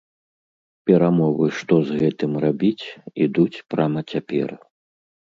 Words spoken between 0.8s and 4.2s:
Перамовы, што з гэтым рабіць, ідуць прама